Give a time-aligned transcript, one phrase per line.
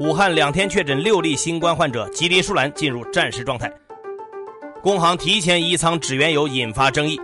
[0.00, 3.70] 武汉两天确诊六例新冠患者，吉林舒兰进入战时状态。
[4.80, 7.20] 工行提前移仓指原油引发争议。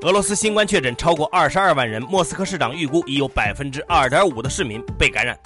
[0.00, 5.38] 俄罗斯新冠确诊超过二十二万人，莫斯科市长预估已有百分之二点五的市民被感染。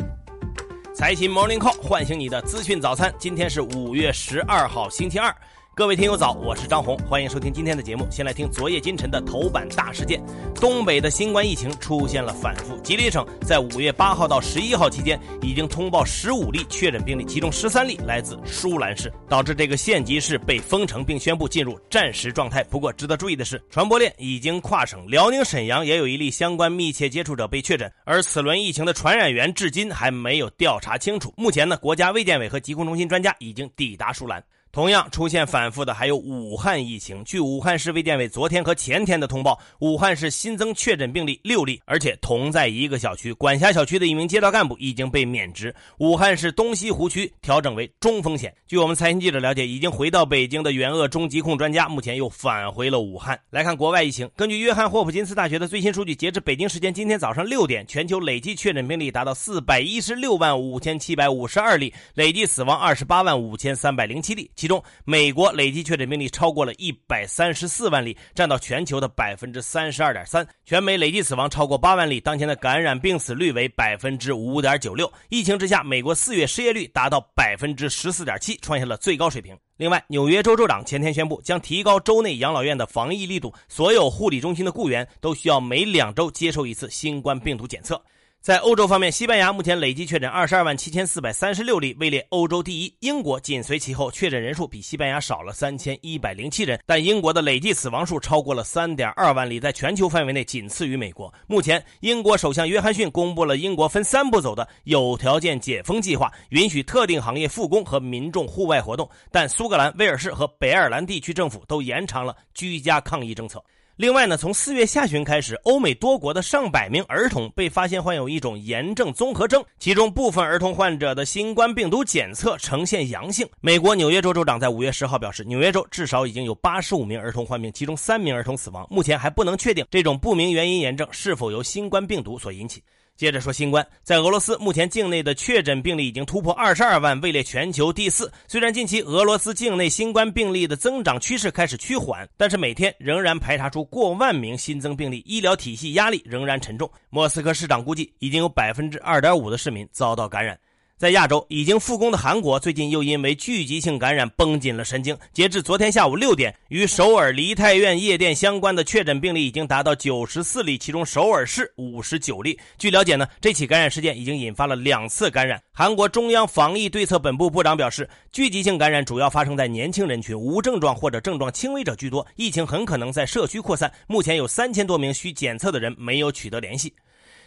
[0.94, 5.34] 财新 Morning Call 唤醒你的资讯早餐，今天是五月十二号，星期二。
[5.78, 8.04] 各位听友早，我是张红，欢迎收听今天的节目。
[8.10, 10.20] 先来听昨夜今晨的头版大事件：
[10.56, 12.76] 东北的新冠疫情出现了反复。
[12.78, 22.64] 吉林省在五月八号到十一号期间，已经通报十五例确诊病例，其中十三例来自舒兰市，导致这个县级市被封城，并宣布进入战时状态。
[22.64, 31.32] 不过，值得注意的是，传播链已经跨省，辽宁沈阳也有一例相关密切接触者被确诊，而此轮疫情的传染源至今还没有调查清楚。
[31.36, 34.42] 目前呢，国家卫健委和疾控中心专家已经抵达舒兰。
[34.78, 37.24] 同样出现反复的还有武汉疫情。
[37.24, 43.32] 据武汉市卫健委昨天和前天的通报，武汉市新增确诊病例六例，而且同在一个小区。
[43.32, 45.74] 管辖小区的一名街道干部已经被免职。
[45.98, 48.54] 武汉市东西湖区调整为中风险。
[48.68, 53.36] 据我们财经记者了解，已经回到北京的援鄂中疾控专家目前又返回了武汉。
[53.50, 64.48] 来看国外疫情，根据约翰霍普金斯大学的最新数据，截至北京时间今天早上六点，全球累计确诊病例达到四百一十六万五千七百五十二例，累计死亡二十八万五千三百零七例。
[64.54, 70.46] 其中，美国累计确诊病例超过了一百三十四万例，占到全球的百分之三十二点三。
[70.64, 75.10] 全美累计死亡超过八万例，当前的感染病死率为百分之五点九六。
[75.30, 79.56] 疫情之下，美国四月失业率达到百分之十四点七，创下了最高水平。
[79.78, 88.00] 另外，纽约州州长前天宣布，将提高州内养老院的防疫力度，所有护理中心的雇员都需要每两周接受一次新冠病毒检测。
[88.48, 92.94] 在欧洲方面，西班牙目前累计确诊二十二万七千四百三十六例，位列欧洲第一。
[93.00, 101.30] 英国紧随其后，确诊人数比西班牙少了三千一百零七人，但英国的累计死亡数超过了三点二万例，在全球范围内仅次于美国。
[101.46, 113.62] 目前，英国首相约翰逊公布了英国分三步走的有条件解封计划，允许特定行业复工和民众户外活动，但苏格兰、威尔士和北爱尔兰地区政府都延长了居家抗疫政策。
[113.98, 123.44] 另外呢，从四月下旬开始，欧美多国的上百名儿童被发现患有一种炎症综合征，其中部分儿童患者的新冠病毒检测呈现阳性。
[123.60, 128.86] 美国纽约州州长在五月十号表示，纽约州至少已经有八十五名儿童患病，其中三名儿童死亡。
[128.88, 132.80] 目前还不能确定这种不明原因炎症是否由新冠病毒所引起。
[133.18, 138.30] 接着说新冠，在俄罗斯目前境内的确诊病例已经突破二十二万，位列全球第四。
[138.46, 146.88] 虽然近期俄罗斯境内新冠病例的增长趋势开始趋缓，但是每天仍然排查出过万名新增病例，医疗体系压力仍然沉重。
[147.10, 150.56] 莫斯科市长估计，已经有百分之二点五的市民遭到感染。
[150.98, 155.16] 在亚洲已经复工的韩国，最近又因为聚集性感染绷紧了神经。
[155.32, 162.58] 截至昨天下午六点，与首尔梨泰院夜店相关的确诊病例已经达到九十四例，其中首尔市五十九例。
[162.78, 165.62] 据了解呢，这起感染事件已经引发了两次感染。
[165.72, 173.92] 韩国中央防疫对策本部部长表示，聚集性感染主要发生在年轻人群，无症状或者症状轻微者居多，疫情很可能在社区扩散。
[174.08, 176.92] 目前有三千多名需检测的人没有取得联系。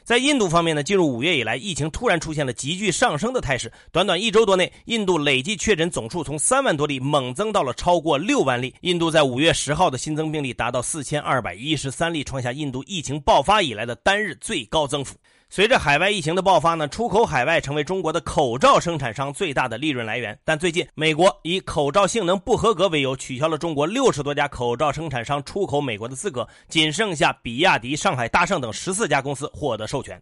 [0.04, 3.72] 在印度方面呢，进入五月以来，疫情突然出现了急剧上升的态势。
[3.92, 8.74] 短短一周多内，印度累计确诊总数从三万多例猛增到了超过六万例。
[8.82, 15.16] 印度在五月十号的新增病例达到四千二百一十三例，创下印度疫情爆发以来的单日最高增幅。
[15.54, 20.40] 随着海外疫情的爆发呢，出口海外成为中国的口罩生产商最大的利润来源。
[20.46, 30.18] 但最近，美国以口罩性能不合格为由，取消了中国六十多家口罩生产商出口美国的资格，仅剩下比亚迪、上海大圣等十四家公司获得授权。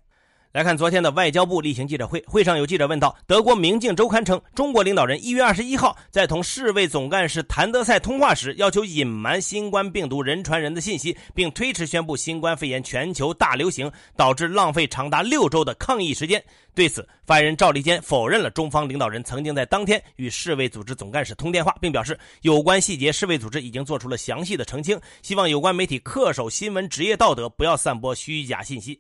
[0.52, 16.44] 来看昨天的外交部例行记者会，会上有记者问到，德国《明镜周刊》称，中国领导人一月二十一号在同世卫总干事谭德赛通话时，要求隐瞒新冠病毒人传人的信息，并推迟宣布新冠肺炎全球大流行，导致浪费长达六周的抗疫时间。
[16.74, 29.00] 对此，发言人赵立坚否认了中方领导人曾经在当天与世卫组织总干事通电话，并表示有关细节世卫组织已经做出了详细的澄清，希望有关媒体恪守新闻职业道德，不要散播虚假信息。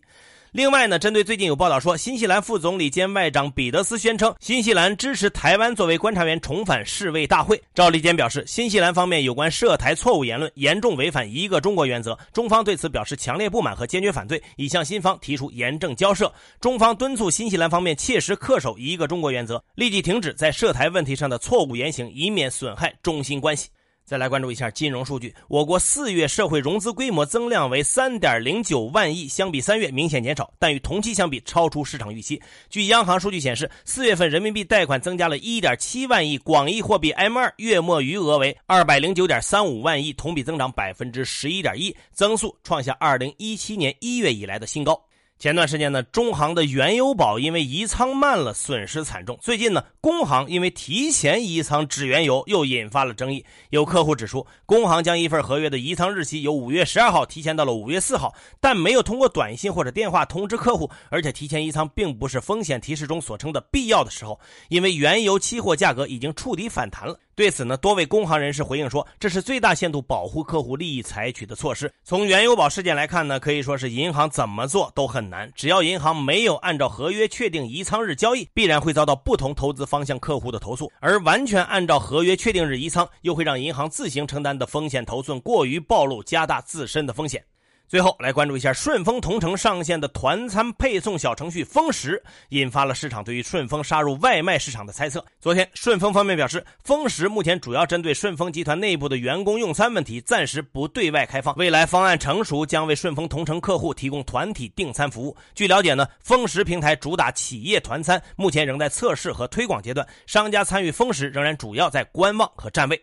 [0.51, 7.61] 另外呢，针对最近有报道说，新西兰副总理兼外长彼得斯宣称，新西兰支持台湾作为观察员重返世卫大会。
[7.75, 16.33] 赵立坚表示，新西兰方面有关涉台错误言论，严重违反一个中国原则，中方对此表示强烈不满和坚决反对，已向新方提出严正交涉。
[16.59, 23.69] 中方敦促新西兰方面切实恪守一个中国原则，立即停止在涉台问题上的错误言行，以免损害中新关系。
[24.09, 32.41] 再来关注一下金融数据，我国四月社会融资规模增量为三点零九万亿，相比三月明显减少，但与同期相比超出市场预期。
[32.71, 44.99] 据央行数据显示，四月份人民币贷款增加了一点七万亿，广义货币 M 二月末余额为二百零九点三五万亿，同比增长百分之十一点一，增速创下二零一七年一月以来的新高。
[45.39, 49.39] 前段时间呢，中航的原油宝因为移仓慢了，损失惨重。
[49.41, 53.45] 最近呢，工行因为提前移仓止原油，又引发了争议。
[53.69, 64.37] 有客户指出，工行将一份合约的移仓日期由五月十二号提前到了五月四号，但没有通过短信或者电话通知客户，而且提前移仓并不是风险提示中所称的必要的时候，
[64.67, 67.17] 因为原油期货价格已经触底反弹了。
[67.39, 71.89] 对此呢，多位工行人士回应说，这是最大限度保护客户利益采取的措施。
[72.03, 75.49] 从原油宝事件来看呢，可以说是银行怎么做都很难。
[75.55, 87.41] 只要银行没有按照合约确定移仓日交易，必然会遭到不同投资方向客户的投诉；而完全按照合约确定日移仓，又会让银行自行承担的风险头寸过于暴露，加大自身的风险。
[87.89, 95.25] 最后来关注一下顺丰同城上线的团餐配送小程序“丰食”，引发了市场对于顺丰杀入外卖市场的猜测。
[95.41, 101.55] 昨天，顺丰方面表示，丰食目前主要针对顺丰集团内部的员工用餐问题，暂时不对外开放。
[101.55, 105.35] 未来方案成熟，将为顺丰同城客户提供团体订餐服务。
[105.55, 113.01] 据了解呢，丰食平台主打企业团餐，目前仍在测试和推广阶段，商家参与丰食仍然主要在观望和站位。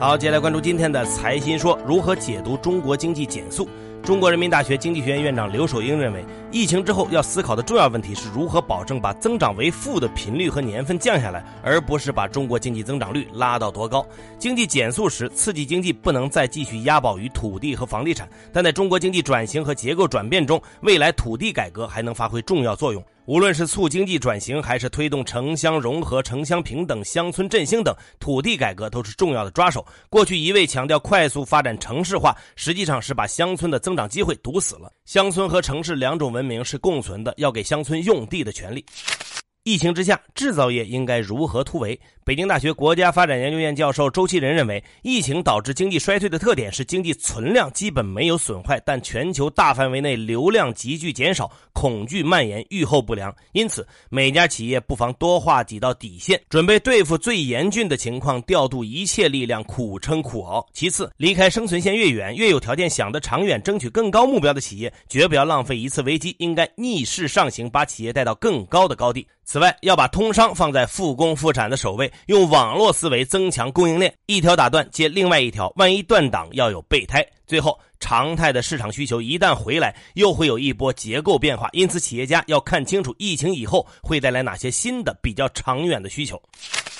[0.00, 3.68] 好，接下来关注今天的财新说，如何解读中国经济减速？
[4.02, 14.04] 中国人民大学经济学院院长刘守英认为，疫情之后要思考的重要问题是如何保证把增长为负的频率和年份降下来，而不是把中国经济增长率拉到多高。
[14.36, 23.00] 经济减速时，刺激经济不能再继续押宝于土地和房地产，但在中国经济转型和结构转变中，未来土地改革还能发挥重要作用。
[23.26, 29.86] 无论是促经济转型，还是推动城乡融合、城乡平等、乡村振兴等，土地改革都是重要的抓手。
[30.08, 34.90] 过去一味强调快速发展城市化，实际上是把乡村的增长机会堵死了。
[35.10, 38.86] 乡村和城市两种文明是共存的，要给乡村用地的权利。
[39.62, 42.00] 疫情之下，制造业应该如何突围？
[42.24, 53.34] 北京大学国家发展研究院教授周其仁认为，疫情导致经济衰退的特点是经济存量基本没有损坏，但全球大范围内流量急剧减少，恐惧蔓延，预后不良。
[53.52, 60.66] 因此，每家企业不妨多画几道底线，准备对付最严峻的情况，调度一切力量，苦撑苦熬。
[60.72, 69.26] 其次，离开生存线越远，越有条件想得长远，争取更高目标的企业，绝不要浪费一次危机，应该逆势上行，把企业带到更高的高地。
[69.52, 77.26] 此外，要把通商放在复工复产的首位，用网络思维增强供应链，一条打断接另外一条，万一断档要有备胎。
[77.48, 86.40] 最后，常态的市场需求一旦回来，又会有一波结构变化，因此企业家要看清楚疫情以后会带来哪些新的、比较长远的需求。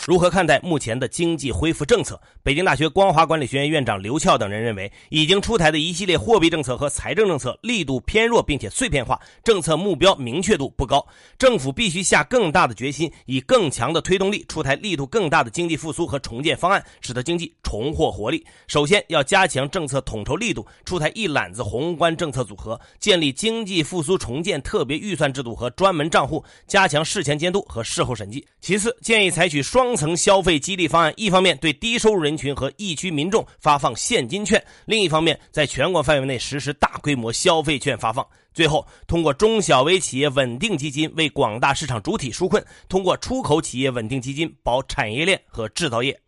[0.06, 2.18] 如何看待目前的经济恢复政策？
[2.42, 11.06] 北京大学光华管理学院院长刘翘等人认为，已经出台的一系列货币政策和财政政策力度偏弱，并且碎片化，政策目标明确度不高。
[11.38, 18.44] 政府必须下更大的决心，以更强的推动力，出台力度更大的经济复苏和重建方案，使得经济重获活力。
[18.68, 28.44] 首先要加强政策统筹力度，出台一揽子宏观政策组合，建立经济复苏重建特别预算制度和专门账户，加强事前监督和事后审计。
[28.60, 30.00] 其次，建议采取双。
[30.00, 38.26] 层消费激励方案，一方面对低收入人群和疫区民众发放现金券，另一方面在全国范围内实施大规模消费券发放。
[38.54, 46.18] 最后，通过中小微企业稳定基金为广大市场主体纾困，通过出口企业稳定基金保产业链和制造业。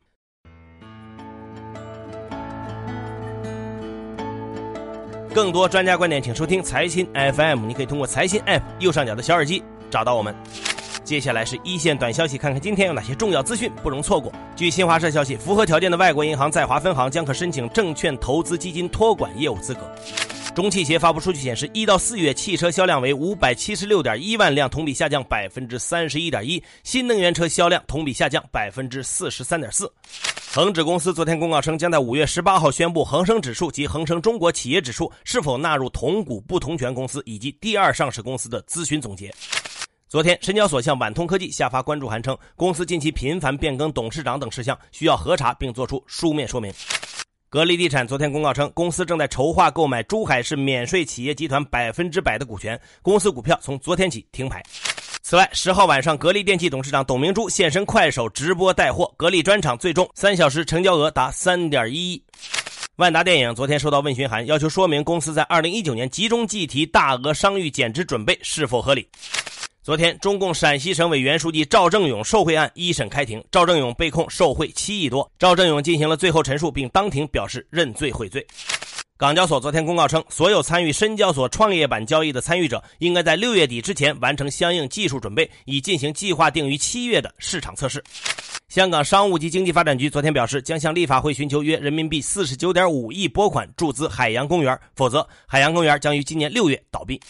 [5.35, 7.65] 更多专家观点，请收听财新 FM。
[7.65, 10.35] 你可以通过财新 App 右上角的小耳机找到我们。
[11.05, 14.31] 接下来是一线短消息，看看今天有哪些重要资讯不容错过。
[14.55, 19.81] 据新华社消息，符合条件的外国银行在华分行将可申请证券投资基金托管业务资格。
[20.55, 29.91] 中汽协发布数据显示，一到四月汽车销量为五百七十六点一万辆，同比下降百分之三十一点一；新能源车销量同比下降百分之四十三点四。
[30.53, 39.35] 恒指公司昨天公告称，将在五月十八号宣布恒生指数及恒生中国企业指数是否纳入同股不同权公司以及第二上市公司的咨询总结。
[40.07, 46.71] 昨天，深交所向皖通科技下发关注函，称公司近期频繁变更董事长等事项，需要核查并作出书面说明。
[47.53, 54.63] 格力地产昨天公告称，公司正在筹划购买珠海市免税企业集团百分之百的股权，公司股票从昨天起停牌。
[55.21, 62.25] 此外，十号晚上，格力电器董事长董明珠现身快手直播带货，格力专场最终三小时成交额达三点一亿。
[62.97, 69.07] 万达电影昨天收到问询函，要求说明公司在二零一九年集中计提大额商誉减值准备是否合理。
[69.85, 75.29] 昨天，中共陕西省委原书记赵正永受贿案一审开庭，赵正永被控受贿七亿多。
[75.41, 78.47] 赵正永进行了最后陈述，并当庭表示认罪悔罪。
[79.17, 88.01] 港交所昨天公告称，所有参与深交所创业板交易的参与者，应该在六月底之前完成相应技术准备，以进行计划定于七月的市场测试。
[88.69, 97.21] 香港商务及经济发展局昨天表示，将向立法会寻求约人民币四十九点五亿拨款注资海洋公园，否则海洋公园将于今年六月倒闭。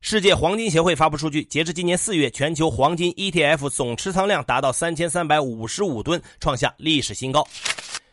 [0.00, 7.46] 世界黄金协会发布数据，截至今年四月，全球黄金 ETF 总持仓量达到三千三百五十五吨，创下历史新高。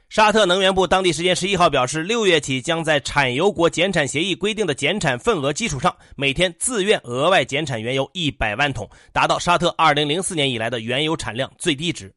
[0.09, 12.13] 沙特能源部当地时间十一号表示，六月起将在产油国减产协议规定的减产份额基础上，每天自愿额外减产原油一百万桶，达到沙特二零零四年以来的原油产量最低值。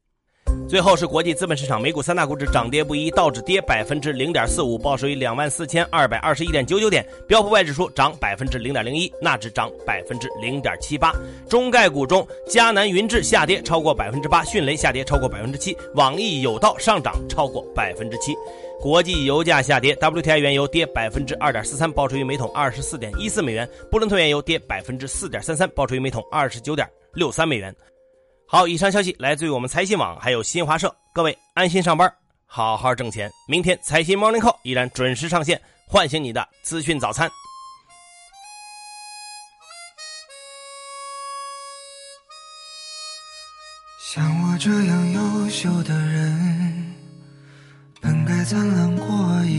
[0.67, 11.11] 最后是国际资本市场，美股三大股指涨跌不一，道指跌百分之零点四五，报收于两万四千二百二十一点九九点；标普外指数涨百分之零点零一，纳指涨百分之零点七八。
[11.49, 18.35] 中概股中，迦南云智下跌超过百分之八，迅雷下跌超过百分之七，网易有道上涨超过百分之七。
[18.79, 27.75] 国际油价下跌，WTI 原油跌百分之二点四三，报收于每桶二十四点一四美元；布伦特原油跌百分之四点三三，报收于每桶二十九点六三美元。
[28.51, 30.91] 好，以上消息来自于我们财新网，还有新华社。
[31.13, 32.11] 各位安心上班，
[32.47, 33.31] 好好挣钱。
[33.47, 37.29] 明天财新 Morning Call 依然准时上线，唤醒你的资讯早餐。
[43.99, 46.95] 像我这样优秀的人，
[48.01, 49.05] 本该灿烂过
[49.45, 49.58] 一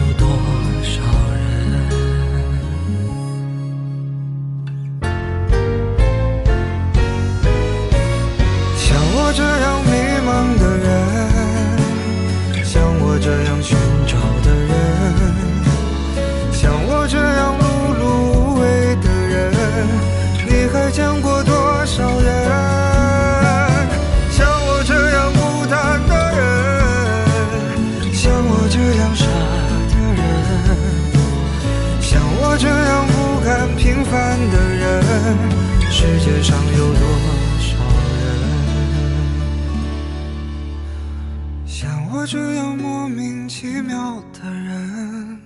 [43.01, 45.41] 莫名其妙的人。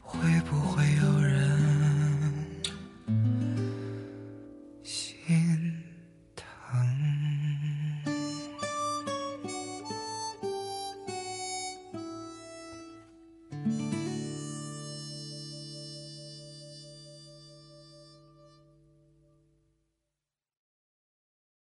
[0.00, 0.69] 会不会？